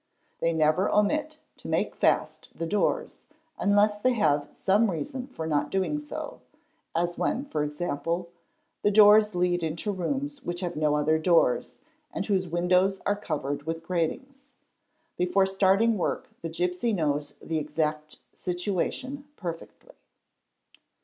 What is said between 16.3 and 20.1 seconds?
the © gipsy knows the exact situation perfectly.